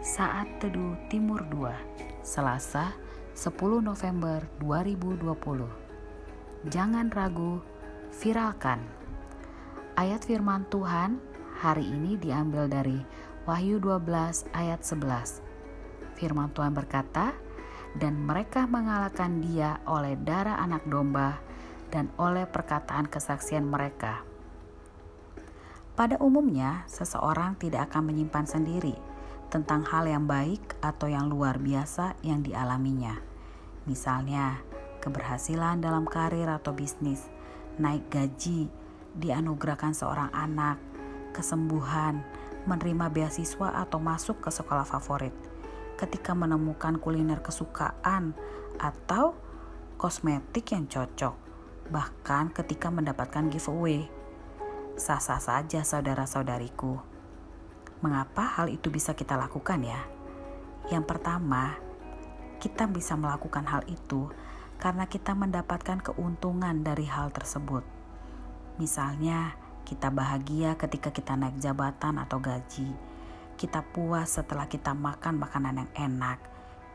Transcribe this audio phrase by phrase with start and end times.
[0.00, 2.96] Saat Teduh Timur 2 Selasa
[3.36, 3.52] 10
[3.84, 5.28] November 2020
[6.72, 7.60] Jangan ragu,
[8.16, 8.80] viralkan.
[10.00, 11.20] Ayat firman Tuhan
[11.60, 12.96] hari ini diambil dari
[13.44, 17.36] Wahyu 12 ayat 11 Firman Tuhan berkata,
[18.00, 21.44] dan mereka mengalahkan dia oleh darah anak domba
[21.92, 24.24] dan oleh perkataan kesaksian mereka.
[25.92, 29.09] Pada umumnya, seseorang tidak akan menyimpan sendiri
[29.50, 33.18] tentang hal yang baik atau yang luar biasa yang dialaminya.
[33.84, 34.62] Misalnya,
[35.02, 37.26] keberhasilan dalam karir atau bisnis,
[37.82, 38.70] naik gaji,
[39.18, 40.78] dianugerahkan seorang anak,
[41.34, 42.22] kesembuhan,
[42.70, 45.34] menerima beasiswa atau masuk ke sekolah favorit,
[45.98, 48.38] ketika menemukan kuliner kesukaan
[48.78, 49.34] atau
[49.98, 51.34] kosmetik yang cocok,
[51.90, 54.06] bahkan ketika mendapatkan giveaway.
[54.94, 57.19] Sah-sah saja saudara-saudariku
[58.00, 60.00] Mengapa hal itu bisa kita lakukan ya?
[60.88, 61.76] Yang pertama,
[62.56, 64.32] kita bisa melakukan hal itu
[64.80, 67.84] karena kita mendapatkan keuntungan dari hal tersebut.
[68.80, 69.52] Misalnya,
[69.84, 72.88] kita bahagia ketika kita naik jabatan atau gaji.
[73.60, 76.38] Kita puas setelah kita makan makanan yang enak.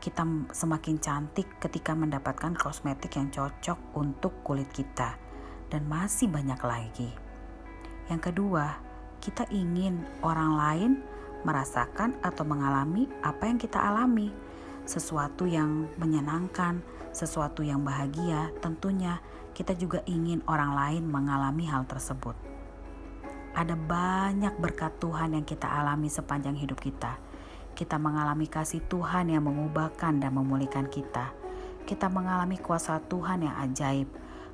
[0.02, 5.14] Kita semakin cantik ketika mendapatkan kosmetik yang cocok untuk kulit kita.
[5.70, 7.10] Dan masih banyak lagi.
[8.10, 8.85] Yang kedua,
[9.26, 10.92] kita ingin orang lain
[11.42, 14.30] merasakan atau mengalami apa yang kita alami,
[14.86, 16.78] sesuatu yang menyenangkan,
[17.10, 18.54] sesuatu yang bahagia.
[18.62, 19.18] Tentunya,
[19.50, 22.38] kita juga ingin orang lain mengalami hal tersebut.
[23.58, 27.18] Ada banyak berkat Tuhan yang kita alami sepanjang hidup kita.
[27.74, 31.34] Kita mengalami kasih Tuhan yang mengubahkan dan memulihkan kita.
[31.82, 34.06] Kita mengalami kuasa Tuhan yang ajaib,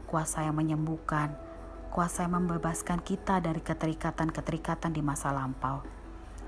[0.09, 1.52] kuasa yang menyembuhkan,
[1.93, 5.85] kuasa yang membebaskan kita dari keterikatan-keterikatan di masa lampau.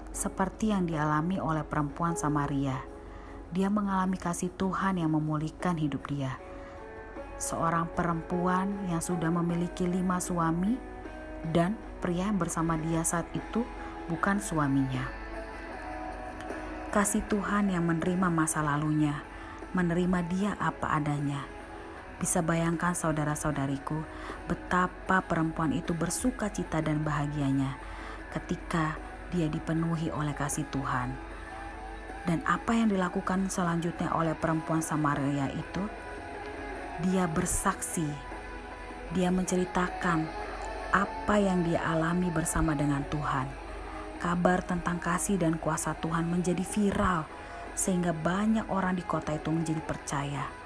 [0.08, 2.80] Seperti yang dialami oleh perempuan Samaria,
[3.52, 6.40] dia mengalami kasih Tuhan yang memulihkan hidup dia.
[7.36, 10.80] Seorang perempuan yang sudah memiliki lima suami
[11.52, 13.68] dan pria yang bersama dia saat itu
[14.08, 15.04] bukan suaminya.
[16.88, 19.20] Kasih Tuhan yang menerima masa lalunya,
[19.76, 21.44] menerima dia apa adanya,
[22.18, 23.98] bisa bayangkan saudara-saudariku
[24.46, 27.74] betapa perempuan itu bersuka cita dan bahagianya
[28.30, 28.98] ketika
[29.34, 31.10] dia dipenuhi oleh kasih Tuhan.
[32.24, 35.82] Dan apa yang dilakukan selanjutnya oleh perempuan Samaria itu?
[37.04, 38.06] Dia bersaksi,
[39.12, 40.24] dia menceritakan
[40.94, 43.50] apa yang dia alami bersama dengan Tuhan.
[44.22, 47.28] Kabar tentang kasih dan kuasa Tuhan menjadi viral,
[47.76, 50.63] sehingga banyak orang di kota itu menjadi percaya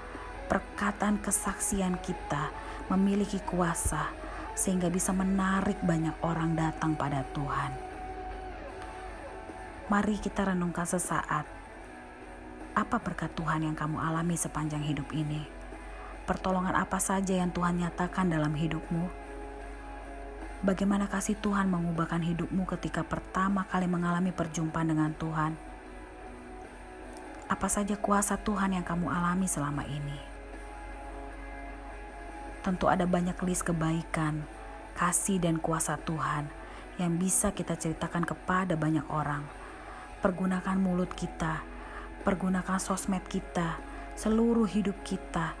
[0.49, 2.49] perkataan kesaksian kita
[2.89, 4.09] memiliki kuasa
[4.57, 7.71] sehingga bisa menarik banyak orang datang pada Tuhan.
[9.93, 11.45] Mari kita renungkan sesaat.
[12.73, 15.45] Apa berkat Tuhan yang kamu alami sepanjang hidup ini?
[16.25, 19.09] Pertolongan apa saja yang Tuhan nyatakan dalam hidupmu?
[20.61, 25.57] Bagaimana kasih Tuhan mengubahkan hidupmu ketika pertama kali mengalami perjumpaan dengan Tuhan?
[27.49, 30.28] Apa saja kuasa Tuhan yang kamu alami selama ini?
[32.69, 34.45] Tentu ada banyak list kebaikan,
[34.93, 36.45] kasih dan kuasa Tuhan
[37.01, 39.41] yang bisa kita ceritakan kepada banyak orang.
[40.21, 41.65] Pergunakan mulut kita,
[42.21, 43.81] pergunakan sosmed kita,
[44.13, 45.57] seluruh hidup kita,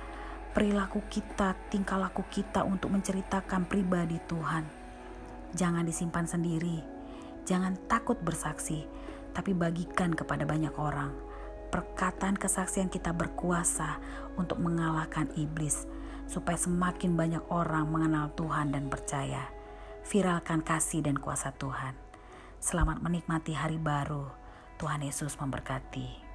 [0.53, 4.69] perilaku kita, tingkah laku kita untuk menceritakan pribadi Tuhan.
[5.57, 6.77] Jangan disimpan sendiri,
[7.41, 8.85] jangan takut bersaksi,
[9.33, 11.09] tapi bagikan kepada banyak orang.
[11.73, 13.97] Perkataan kesaksian kita berkuasa
[14.37, 15.89] untuk mengalahkan iblis
[16.29, 19.49] supaya semakin banyak orang mengenal Tuhan dan percaya.
[20.05, 21.97] Viralkan kasih dan kuasa Tuhan.
[22.61, 24.29] Selamat menikmati hari baru.
[24.77, 26.28] Tuhan Yesus memberkati.